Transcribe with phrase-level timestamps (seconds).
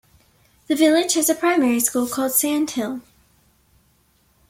[0.65, 3.01] The village has a primary school called Sandhill.